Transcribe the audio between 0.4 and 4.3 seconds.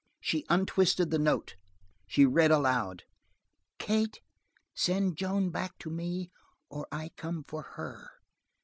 untwisted the note, she read aloud: "Kate,